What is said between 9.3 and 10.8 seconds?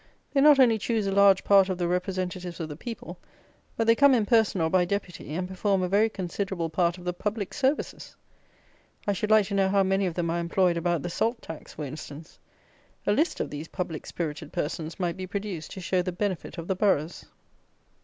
to know how many of them are employed